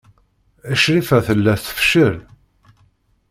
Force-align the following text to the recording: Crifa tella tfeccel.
Crifa 0.81 1.17
tella 1.25 1.53
tfeccel. 1.63 2.17